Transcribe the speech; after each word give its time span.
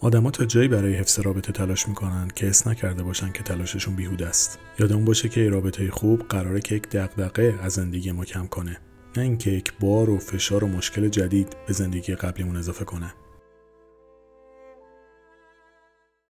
آدما 0.00 0.30
تا 0.30 0.44
جایی 0.44 0.68
برای 0.68 0.94
حفظ 0.94 1.20
رابطه 1.20 1.52
تلاش 1.52 1.88
می‌کنن 1.88 2.28
که 2.34 2.46
حس 2.46 2.66
نکرده 2.66 3.02
باشن 3.02 3.32
که 3.32 3.42
تلاششون 3.42 3.96
بیهوده 3.96 4.26
است. 4.26 4.58
یادمون 4.78 5.04
باشه 5.04 5.28
که 5.28 5.50
رابطه 5.50 5.90
خوب 5.90 6.28
قراره 6.28 6.60
که 6.60 6.74
یک 6.74 6.88
دغدغه 6.88 7.58
از 7.62 7.72
زندگی 7.72 8.12
ما 8.12 8.24
کم 8.24 8.46
کنه. 8.46 8.78
نه 9.16 9.22
اینکه 9.22 9.50
یک 9.50 9.72
بار 9.80 10.10
و 10.10 10.18
فشار 10.18 10.64
و 10.64 10.68
مشکل 10.68 11.08
جدید 11.08 11.56
به 11.66 11.72
زندگی 11.72 12.14
قبلیمون 12.14 12.56
اضافه 12.56 12.84
کنه. 12.84 13.14